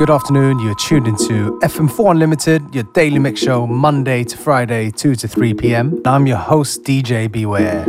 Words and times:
Good 0.00 0.08
afternoon. 0.08 0.60
You're 0.60 0.74
tuned 0.76 1.06
into 1.06 1.58
FM4 1.62 2.12
Unlimited, 2.12 2.74
your 2.74 2.84
daily 2.94 3.18
mix 3.18 3.38
show, 3.38 3.66
Monday 3.66 4.24
to 4.24 4.38
Friday, 4.38 4.90
2 4.90 5.14
to 5.14 5.28
3 5.28 5.52
p.m. 5.52 6.00
I'm 6.06 6.26
your 6.26 6.38
host, 6.38 6.84
DJ 6.84 7.30
Beware. 7.30 7.84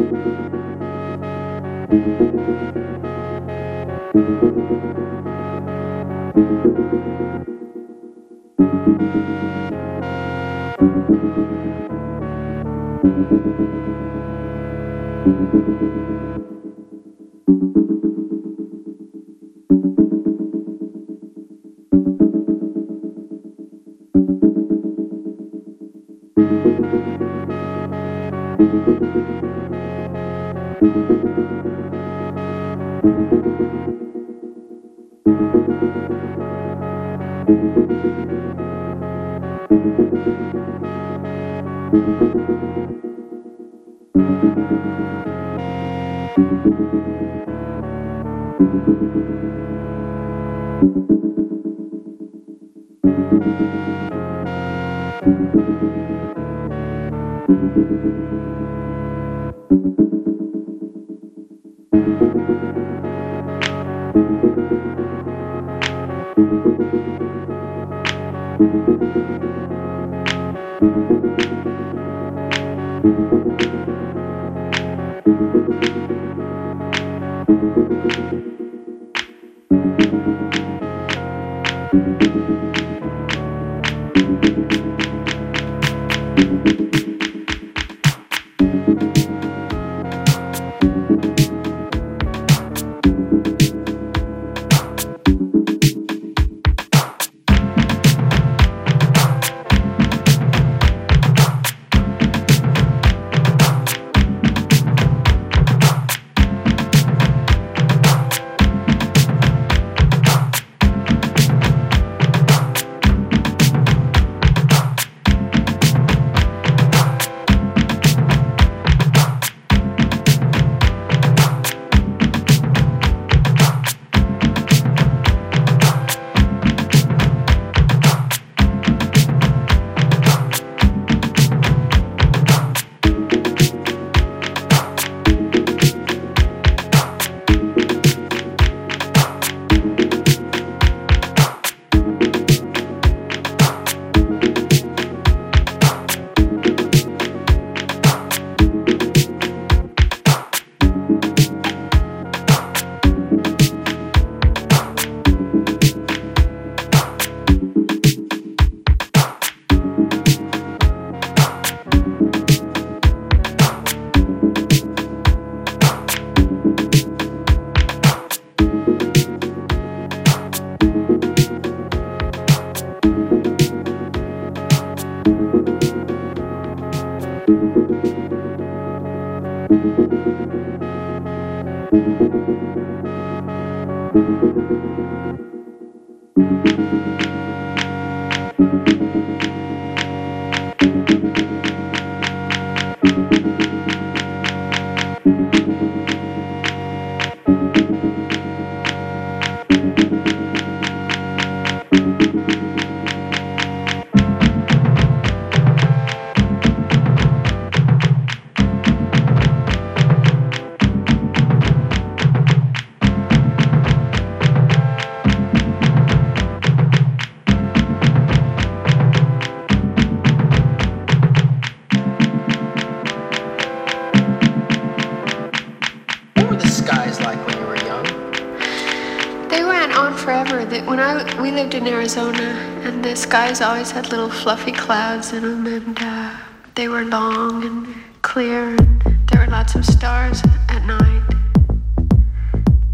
Skies 233.31 233.61
always 233.61 233.91
had 233.91 234.09
little 234.09 234.29
fluffy 234.29 234.73
clouds 234.73 235.31
in 235.31 235.41
them, 235.41 235.65
and 235.65 235.97
uh, 236.01 236.35
they 236.75 236.89
were 236.89 237.05
long 237.05 237.63
and 237.63 237.87
clear, 238.21 238.75
and 238.75 239.01
there 239.31 239.39
were 239.39 239.49
lots 239.49 239.73
of 239.73 239.85
stars 239.85 240.41
at 240.67 240.85
night. 240.85 241.23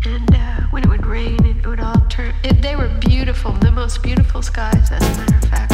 And 0.05 0.35
uh, 0.35 0.61
when 0.69 0.83
it 0.83 0.89
would 0.89 1.07
rain, 1.07 1.43
it 1.43 1.65
would 1.65 1.79
all 1.79 2.05
turn. 2.07 2.35
It, 2.43 2.61
they 2.61 2.75
were 2.75 2.87
beautiful, 2.99 3.51
the 3.53 3.71
most 3.71 4.03
beautiful 4.03 4.43
skies, 4.43 4.91
as 4.91 5.01
a 5.01 5.21
matter 5.21 5.37
of 5.37 5.49
fact. 5.49 5.66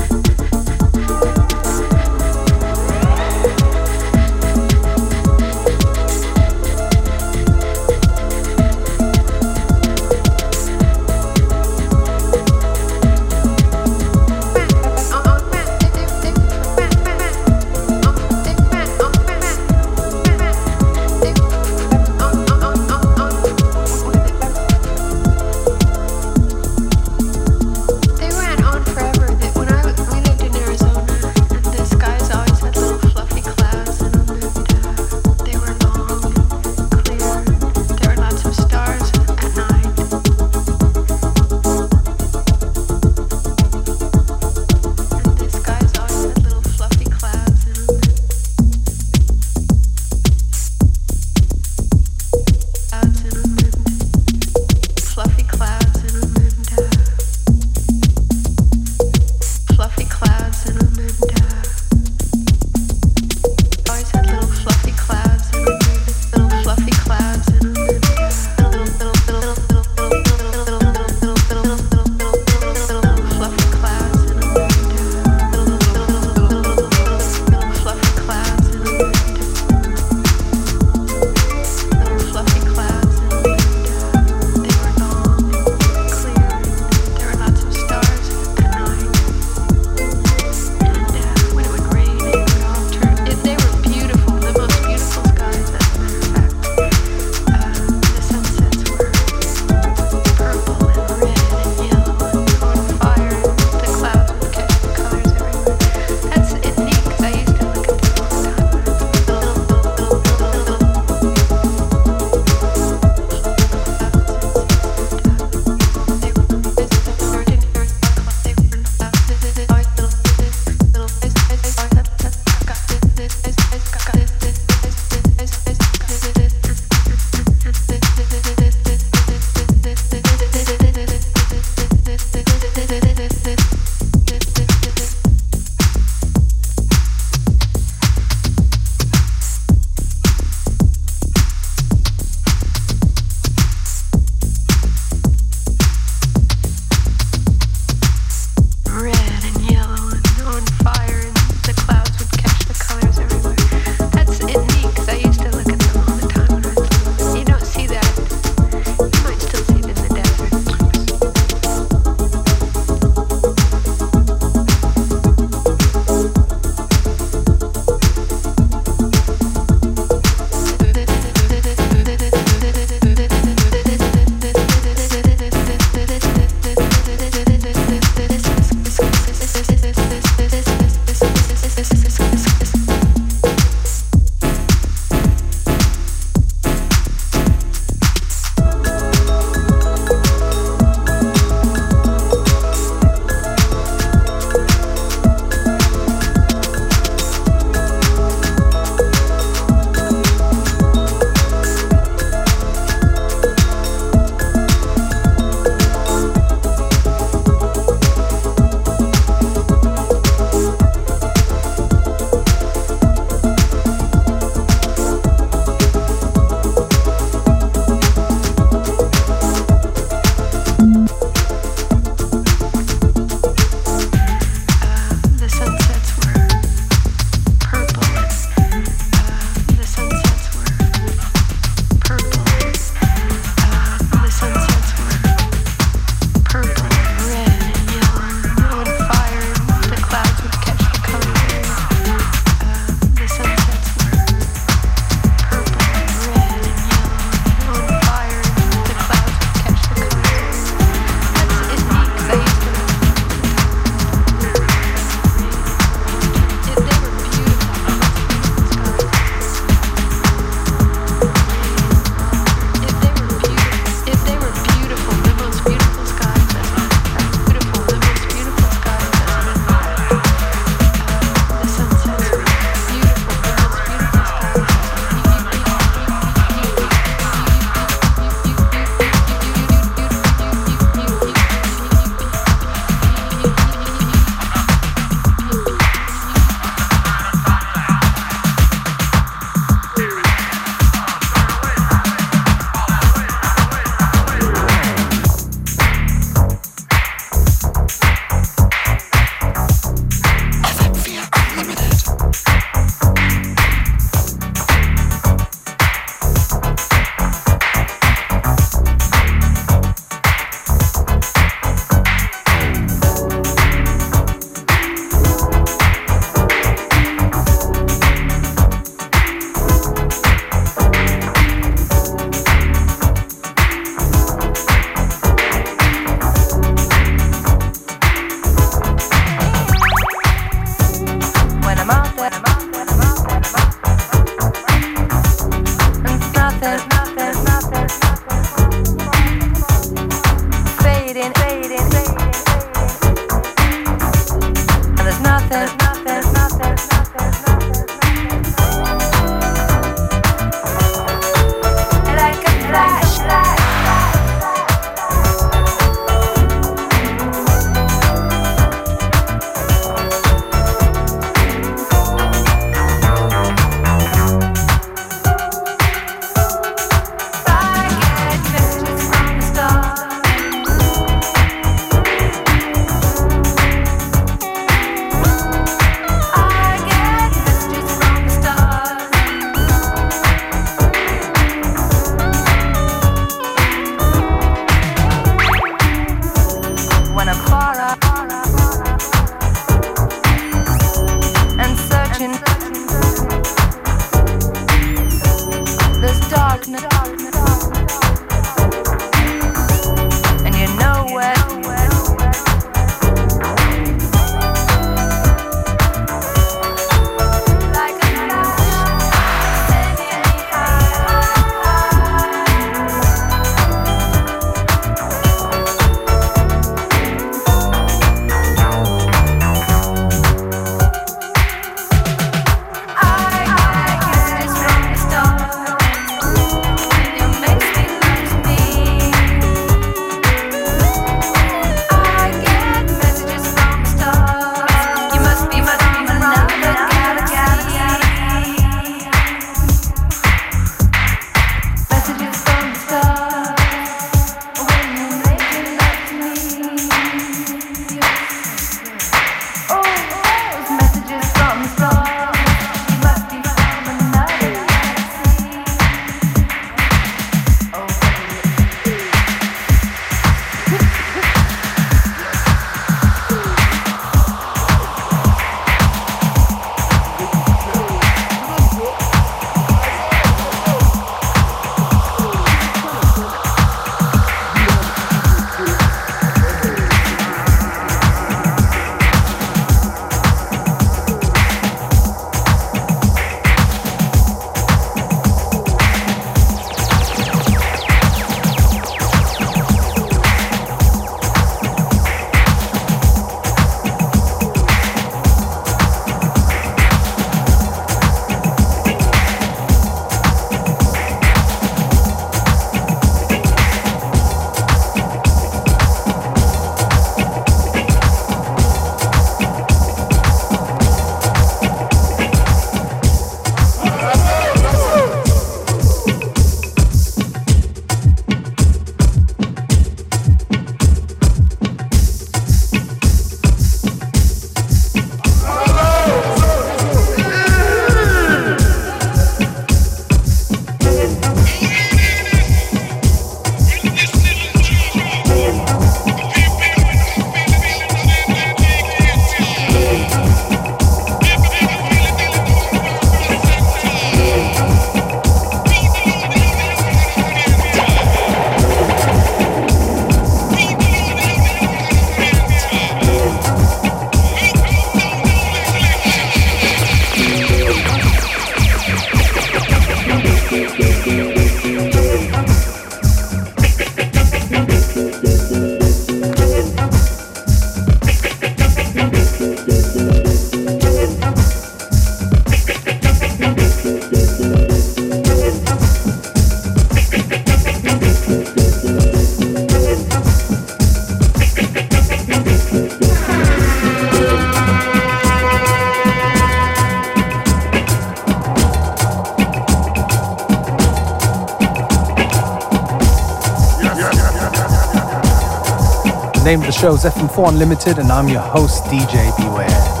The 596.81 596.87
name 596.87 596.95
of 596.95 597.03
the 597.03 597.11
show 597.11 597.19
is 597.19 597.29
FM4 597.29 597.49
Unlimited, 597.49 597.99
and 597.99 598.11
I'm 598.11 598.27
your 598.27 598.41
host, 598.41 598.85
DJ 598.85 599.37
Beware. 599.37 600.00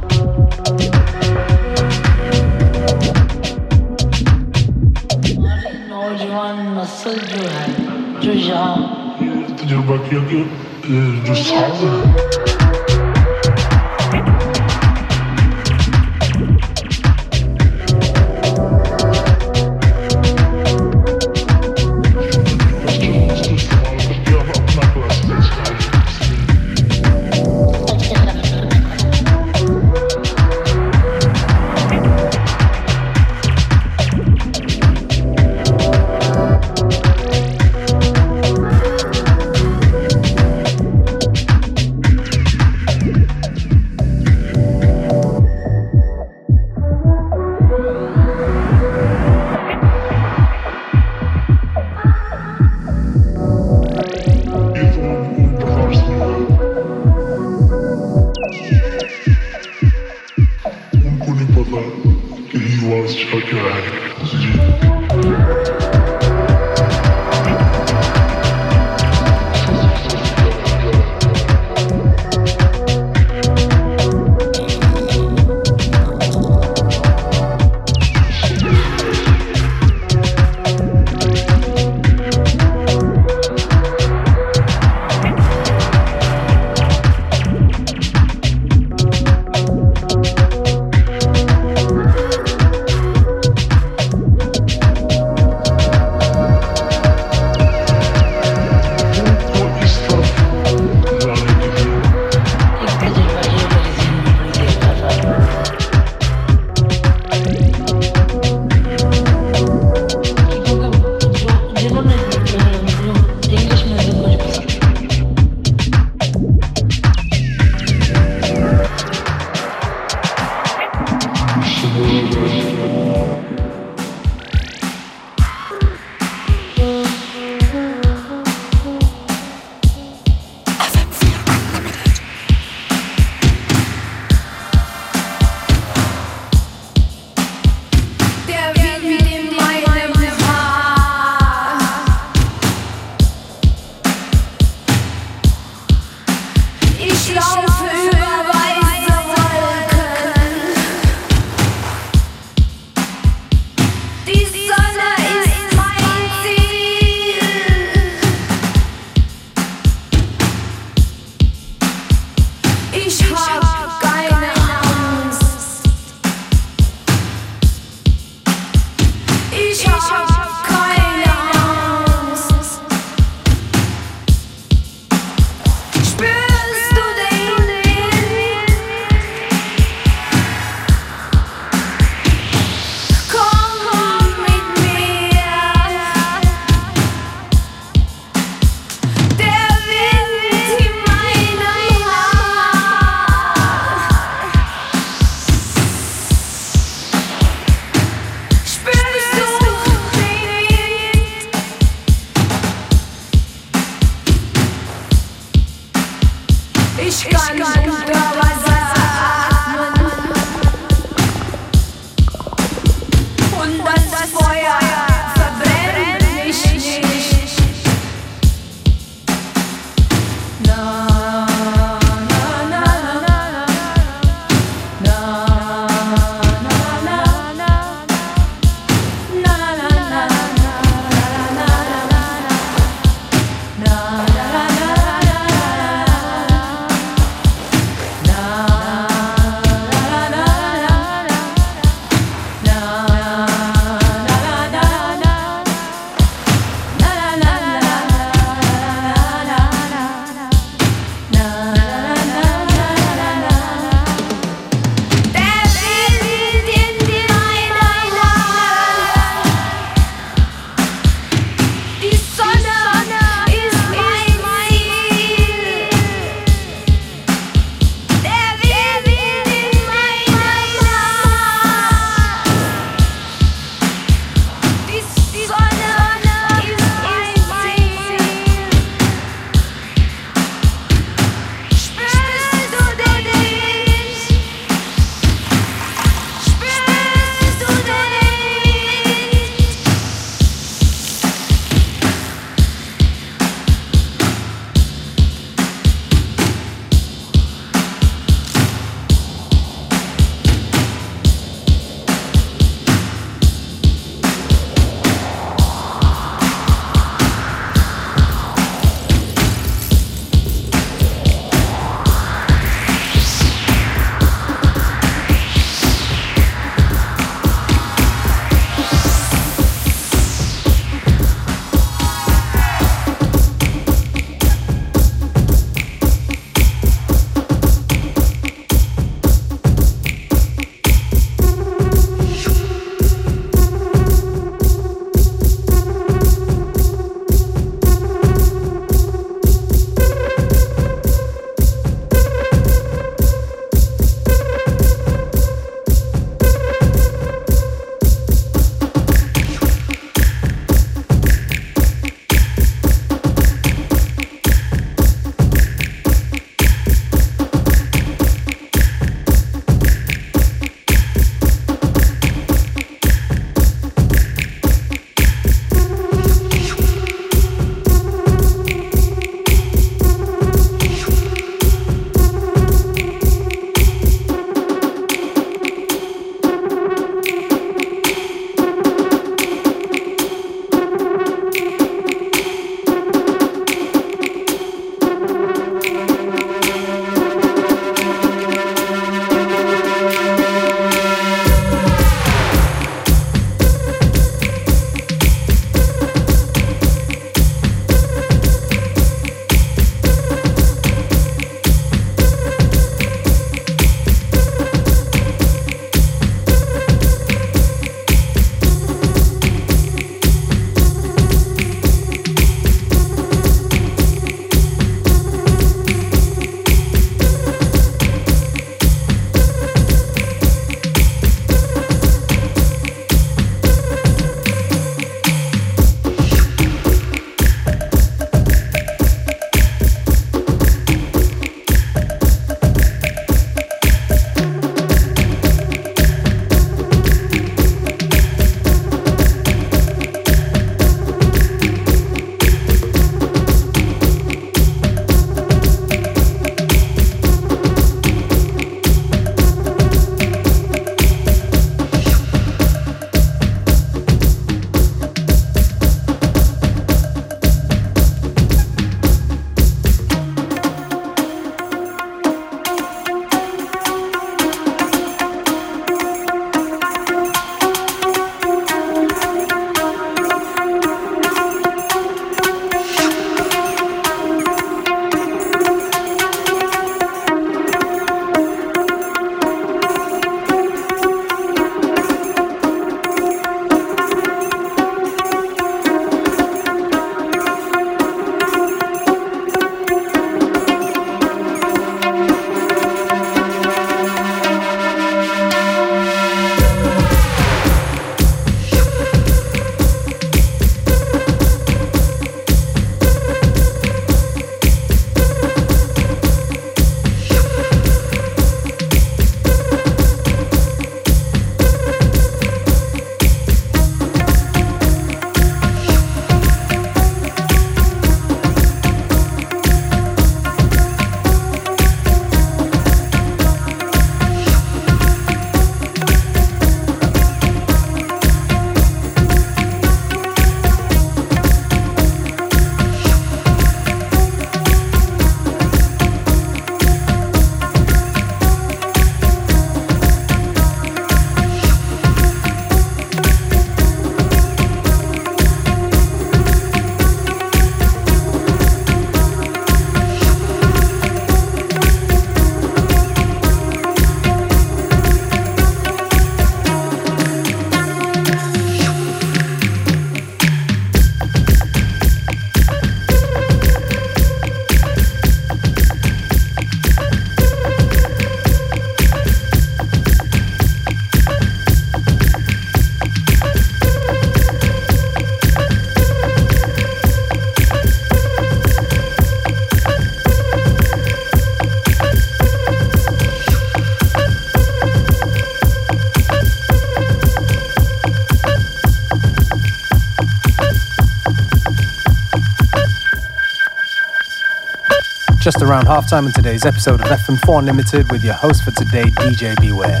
Just 595.44 595.60
around 595.60 595.84
halftime 595.84 596.24
in 596.24 596.32
today's 596.32 596.64
episode 596.64 597.02
of 597.02 597.06
FM4 597.06 597.58
Unlimited 597.58 598.10
with 598.10 598.24
your 598.24 598.32
host 598.32 598.64
for 598.64 598.70
today, 598.70 599.02
DJ 599.02 599.54
Beware. 599.60 600.00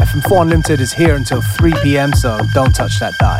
FM4 0.00 0.42
Unlimited 0.42 0.80
is 0.80 0.92
here 0.92 1.14
until 1.14 1.40
3 1.40 1.72
pm, 1.80 2.12
so 2.12 2.40
don't 2.52 2.74
touch 2.74 2.98
that 2.98 3.16
dial. 3.18 3.39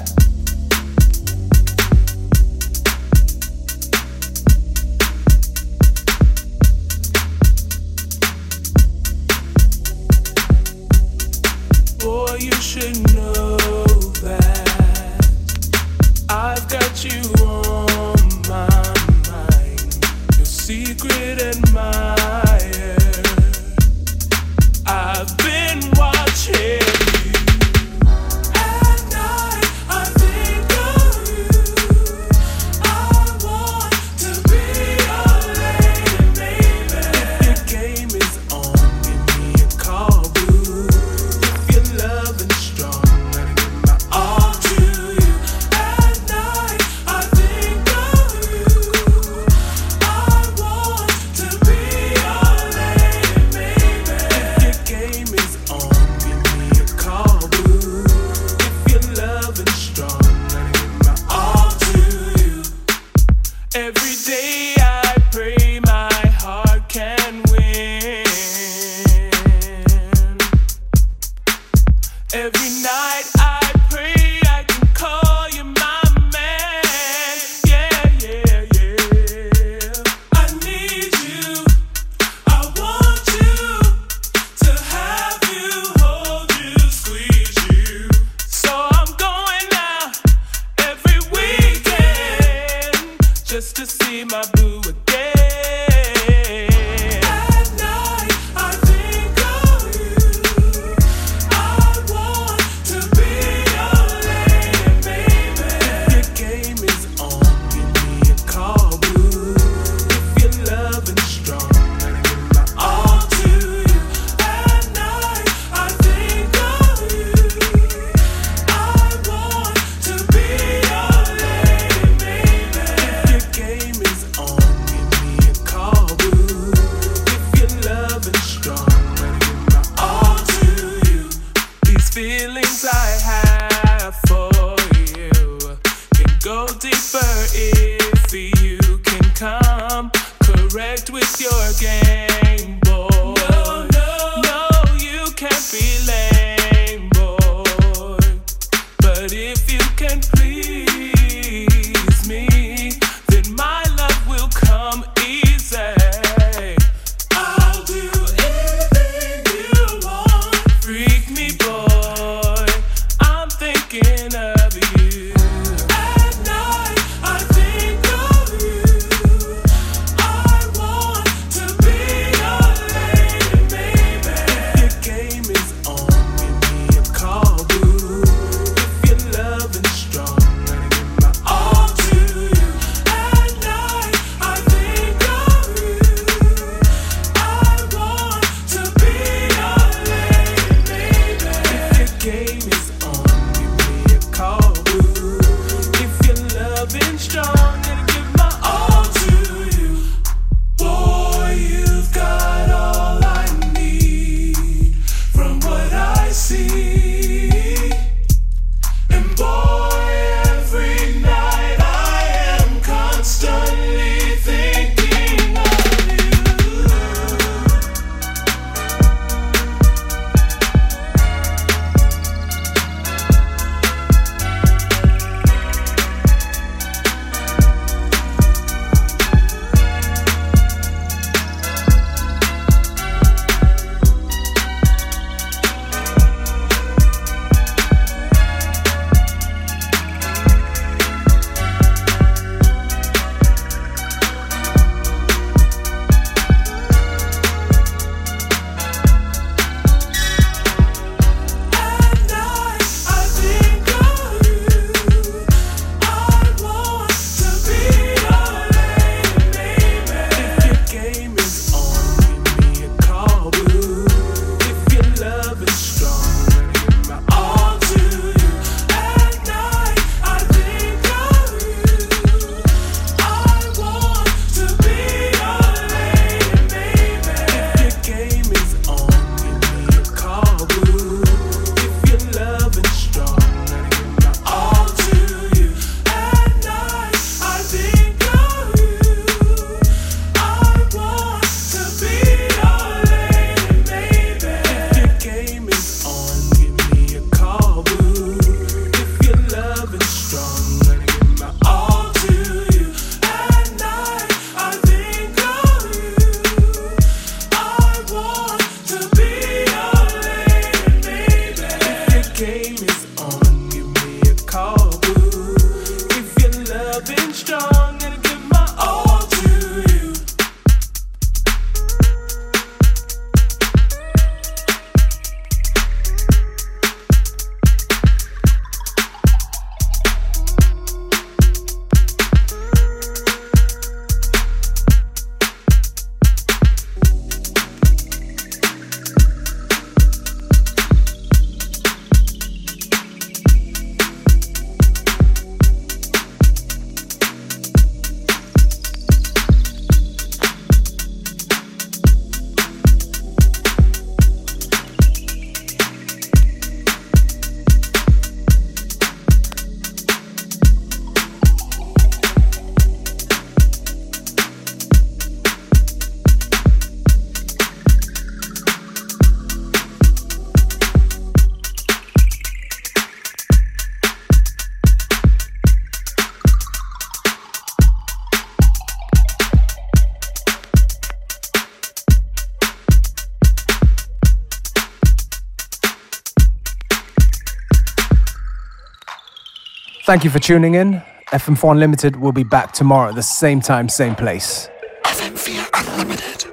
Thank 390.11 390.25
you 390.25 390.29
for 390.29 390.39
tuning 390.39 390.73
in. 390.75 391.01
FM4 391.27 391.71
Unlimited 391.71 392.17
will 392.17 392.33
be 392.33 392.43
back 392.43 392.73
tomorrow 392.73 393.07
at 393.07 393.15
the 393.15 393.23
same 393.23 393.61
time, 393.61 393.87
same 393.87 394.13
place. 394.13 394.67
FM4 395.05 395.69
Unlimited. 395.73 396.51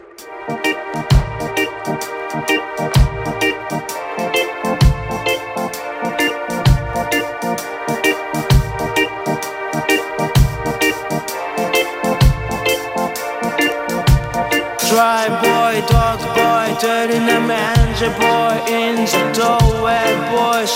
Dry 14.89 15.27
boy, 15.43 15.85
dog 15.89 16.21
boy, 16.37 16.81
dirty 16.81 17.19
boy 17.19 18.65
in 18.73 19.05
the 19.05 19.33
boy. 19.37 19.58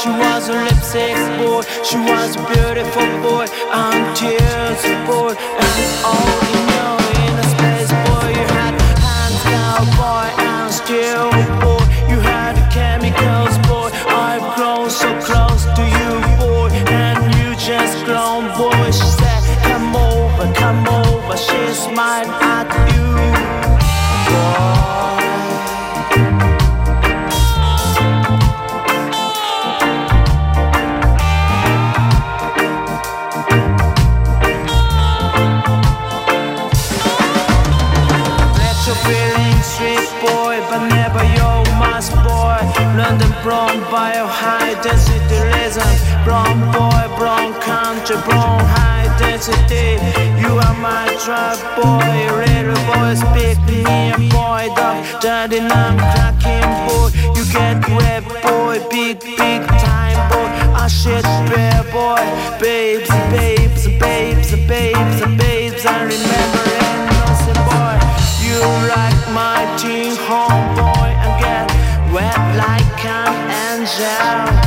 She 0.02 0.08
was 0.08 0.48
a 0.48 0.54
lipstick 0.54 1.14
boy, 1.38 1.62
she 1.84 1.96
was 1.96 2.34
a 2.34 2.42
beautiful 2.50 3.06
boy. 3.22 3.46
I'm 3.70 4.02
tears 4.16 4.82
boy, 5.06 5.38
brown 48.24 48.60
high 48.60 49.06
density. 49.18 49.98
You 50.40 50.58
are 50.58 50.76
my 50.78 51.06
tribe 51.24 51.60
boy, 51.76 52.12
little 52.42 52.80
boy, 52.88 53.14
speak 53.14 53.58
me 53.66 53.82
a 54.10 54.18
boy, 54.30 54.68
dog. 54.76 54.96
Daddy, 55.20 55.60
I'm 55.60 55.96
cracking 56.12 56.70
boy. 56.86 57.10
You 57.36 57.44
get 57.52 57.76
red 57.88 58.24
boy, 58.42 58.78
big, 58.90 59.20
big 59.20 59.62
time 59.82 60.20
boy. 60.30 60.48
I 60.74 60.88
shit 60.88 61.24
bear 61.50 61.82
boy, 61.92 62.22
babes, 62.60 63.08
babes, 63.34 63.86
babes, 63.98 64.50
babes, 64.66 65.20
babes. 65.40 65.86
I 65.86 66.02
remember 66.12 66.64
innocent 66.90 67.60
boy. 67.70 67.96
You 68.44 68.60
like 68.94 69.22
my 69.32 69.60
teen 69.78 70.14
homeboy 70.26 71.10
and 71.24 71.32
get 71.42 71.66
wet 72.12 72.40
like 72.56 73.04
an 73.04 73.80
angel. 73.80 74.62